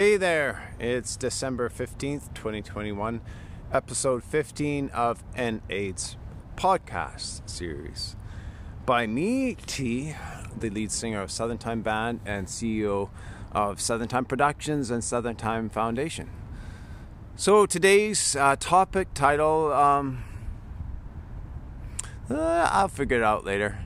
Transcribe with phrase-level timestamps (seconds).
[0.00, 3.20] Hey there, it's December 15th, 2021,
[3.70, 6.16] episode 15 of END AIDS
[6.56, 8.16] podcast series.
[8.86, 10.14] By me, T,
[10.58, 13.10] the lead singer of Southern Time Band and CEO
[13.52, 16.30] of Southern Time Productions and Southern Time Foundation.
[17.36, 20.24] So today's uh, topic title, um,
[22.30, 23.80] uh, I'll figure it out later.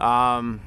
[0.00, 0.60] Um,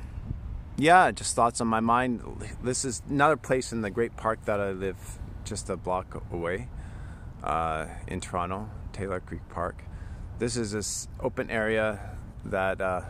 [0.78, 2.22] yeah, just thoughts on my mind.
[2.62, 4.98] This is another place in the great park that I live
[5.46, 6.68] just a block away
[7.44, 9.84] uh, in Toronto, Taylor Creek Park.
[10.38, 13.02] This is this open area that uh,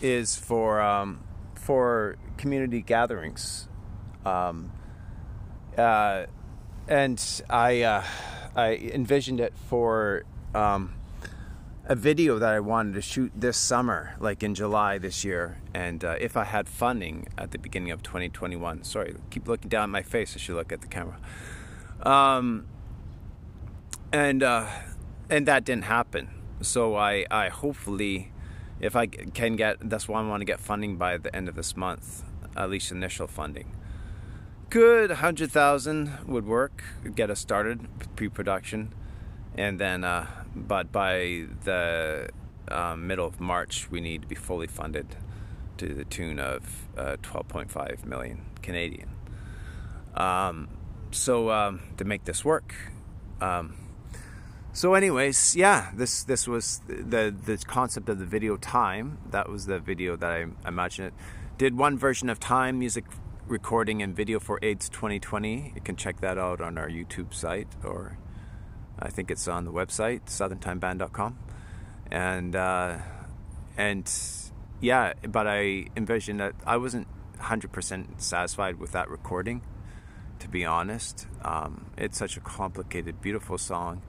[0.00, 1.20] is for um,
[1.54, 3.68] for community gatherings,
[4.24, 4.72] um,
[5.76, 6.24] uh,
[6.88, 8.04] and I uh,
[8.56, 10.24] I envisioned it for.
[10.54, 10.94] Um,
[11.86, 16.04] a video that I wanted to shoot this summer, like in July this year, and
[16.04, 18.84] uh, if I had funding at the beginning of 2021.
[18.84, 20.36] Sorry, keep looking down at my face.
[20.36, 21.18] as you look at the camera.
[22.02, 22.66] Um,
[24.12, 24.66] and uh,
[25.28, 26.28] and that didn't happen.
[26.60, 28.32] So I I hopefully,
[28.80, 31.56] if I can get, that's why I want to get funding by the end of
[31.56, 32.22] this month,
[32.56, 33.74] at least initial funding.
[34.70, 38.94] Good, hundred thousand would work, get us started pre-production,
[39.56, 40.04] and then.
[40.04, 42.28] Uh, but by the
[42.68, 45.16] um, middle of March, we need to be fully funded
[45.78, 49.10] to the tune of uh, 12.5 million Canadian.
[50.14, 50.68] Um,
[51.10, 52.74] so um, to make this work.
[53.40, 53.76] Um,
[54.74, 59.18] so, anyways, yeah, this this was the the concept of the video time.
[59.30, 61.14] That was the video that I, I imagined it.
[61.58, 63.04] Did one version of time music
[63.46, 65.72] recording and video for AIDS 2020.
[65.74, 68.16] You can check that out on our YouTube site or
[69.02, 71.38] I think it's on the website, southerntimeband.com.
[72.10, 72.98] And, uh,
[73.76, 74.10] and
[74.80, 77.08] yeah, but I envisioned that I wasn't
[77.38, 79.62] 100% satisfied with that recording,
[80.38, 81.26] to be honest.
[81.42, 84.02] Um, it's such a complicated, beautiful song.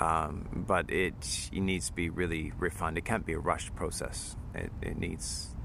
[0.00, 2.96] Um, but it, it needs to be really refined.
[2.98, 4.36] It can't be a rushed process.
[4.54, 5.56] It, it needs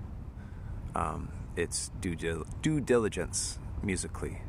[0.95, 2.15] um, its due,
[2.63, 4.41] due diligence musically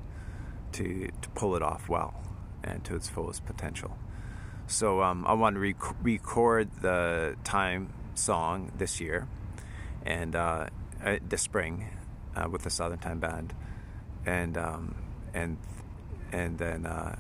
[0.73, 2.15] to, to pull it off well
[2.65, 3.97] and to its fullest potential.
[4.67, 9.29] So um, I want to rec- record the time song this year
[10.05, 10.69] and uh,
[11.29, 11.91] this spring
[12.35, 13.55] uh, with the Southern Time Band,
[14.27, 14.95] and um,
[15.33, 15.59] and
[16.33, 17.17] and then uh,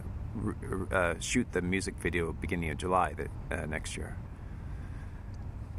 [0.90, 3.14] uh, shoot the music video beginning of July
[3.50, 4.16] uh, next year.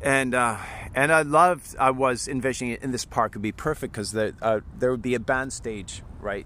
[0.03, 1.75] And and I loved.
[1.79, 5.15] I was envisioning it in this park would be perfect because the, there would be
[5.15, 6.45] a band stage right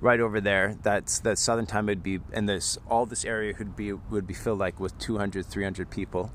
[0.00, 3.76] right over there that's the southern time would be and this all this area would
[3.76, 6.32] be would be filled like with 200 300 people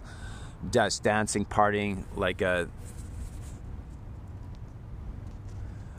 [0.71, 2.65] just dancing partying like a uh,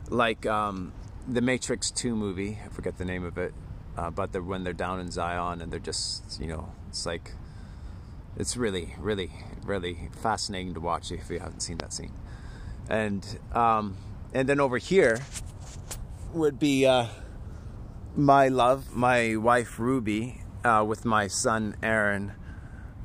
[0.09, 0.93] like um,
[1.27, 3.53] the matrix 2 movie i forget the name of it
[3.97, 7.33] uh, but when they're down in zion and they're just you know it's like
[8.37, 9.31] it's really really
[9.67, 12.13] really fascinating to watch if you haven't seen that scene.
[12.89, 13.97] And um,
[14.33, 15.19] and then over here
[16.33, 17.07] would be uh,
[18.15, 22.33] my love, my wife Ruby, uh, with my son Aaron.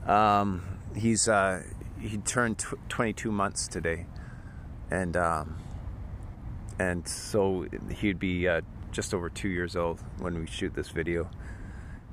[0.07, 1.63] Um, he's uh,
[2.01, 4.07] he turned tw- 22 months today,
[4.91, 5.57] and um,
[6.79, 11.31] and so he'd be uh, just over two years old when we shoot this video.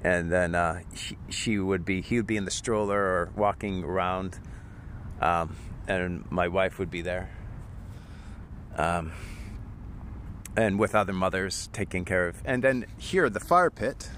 [0.01, 3.83] And then uh, she, she would be he would be in the stroller or walking
[3.83, 4.39] around,
[5.21, 5.55] um,
[5.87, 7.29] and my wife would be there.
[10.59, 12.41] And with other mothers taking care of.
[12.43, 14.09] And then here, the fire pit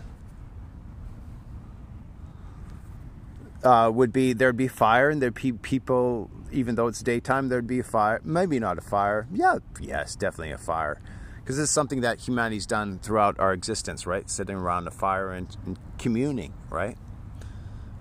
[3.63, 6.31] uh, would be there'd be fire, and there'd be people.
[6.51, 8.19] Even though it's daytime, there'd be a fire.
[8.24, 9.28] Maybe not a fire.
[9.31, 11.00] Yeah, yes, definitely a fire,
[11.41, 14.28] because this is something that humanity's done throughout our existence, right?
[14.28, 16.97] Sitting around a fire and, and communing, right?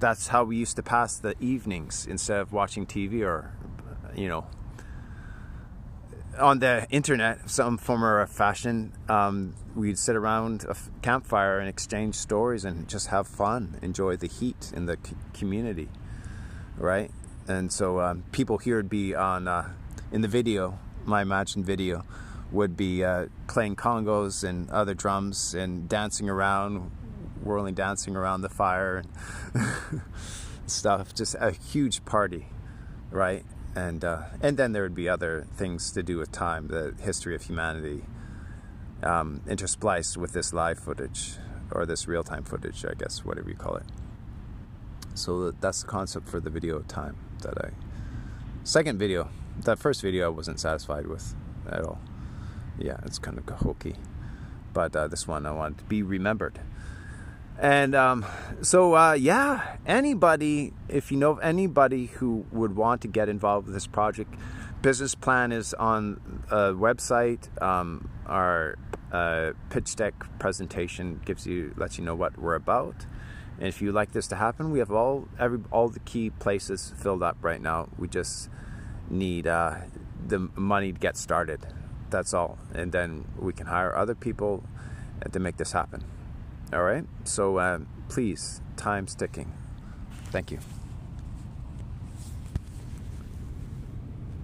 [0.00, 3.52] That's how we used to pass the evenings instead of watching TV or,
[4.16, 4.46] you know,
[6.38, 12.14] on the internet, some form or fashion, um, we'd sit around a campfire and exchange
[12.14, 14.96] stories and just have fun, enjoy the heat in the
[15.32, 15.88] community,
[16.76, 17.10] right?
[17.48, 19.70] And so um, people here would be on uh,
[20.12, 22.04] in the video, my imagined video,
[22.52, 26.90] would be uh, playing congas and other drums and dancing around,
[27.42, 29.02] whirling, dancing around the fire
[29.54, 30.02] and
[30.66, 31.14] stuff.
[31.14, 32.46] Just a huge party,
[33.10, 33.44] right?
[33.74, 37.34] And uh, and then there would be other things to do with time, the history
[37.34, 38.02] of humanity,
[39.02, 41.34] um, interspliced with this live footage
[41.70, 43.84] or this real time footage, I guess, whatever you call it.
[45.14, 47.70] So that's the concept for the video time that I.
[48.64, 49.28] Second video,
[49.64, 51.34] that first video I wasn't satisfied with
[51.70, 52.00] at all.
[52.78, 53.96] Yeah, it's kind of hokey.
[54.72, 56.60] but uh, this one I want to be remembered.
[57.60, 58.24] And um,
[58.62, 63.66] so, uh, yeah, anybody, if you know of anybody who would want to get involved
[63.66, 64.34] with this project,
[64.80, 67.62] business plan is on a website.
[67.62, 68.78] Um, our
[69.12, 73.04] uh, pitch deck presentation gives you lets you know what we're about.
[73.58, 76.94] And if you like this to happen, we have all every all the key places
[76.96, 77.90] filled up right now.
[77.98, 78.48] We just
[79.10, 79.74] need uh,
[80.26, 81.60] the money to get started.
[82.08, 84.64] That's all, and then we can hire other people
[85.30, 86.04] to make this happen.
[86.72, 87.04] All right.
[87.24, 89.52] So uh, please, time sticking.
[90.30, 90.58] Thank you.